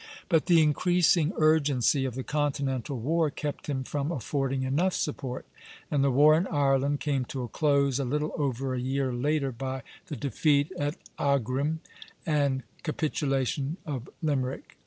[0.29, 5.45] But the increasing urgency of the continental war kept him from affording enough support,
[5.91, 9.51] and the war in Ireland came to a close a little over a year later,
[9.51, 11.81] by the defeat at Aghrim
[12.25, 14.79] and capitulation of Limerick.